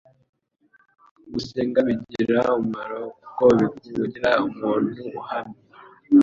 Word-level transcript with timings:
gusenga 1.33 1.79
bigira 1.87 2.39
umumaro 2.57 3.01
kuko 3.21 3.43
bikugira 3.57 4.29
umuntu 4.47 4.85
uhamye 5.19 5.61